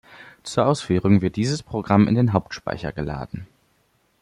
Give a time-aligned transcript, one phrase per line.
[0.41, 3.45] Zur Ausführung wird dieses Programm in den Hauptspeicher geladen.